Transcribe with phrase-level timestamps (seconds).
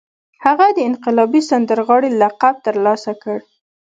[0.45, 3.37] هغه د انقلابي سندرغاړي لقب ترلاسه کړ